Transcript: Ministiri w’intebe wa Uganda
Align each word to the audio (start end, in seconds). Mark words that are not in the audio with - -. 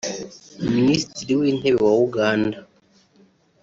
Ministiri 0.75 1.31
w’intebe 1.39 1.79
wa 1.87 1.93
Uganda 2.07 2.57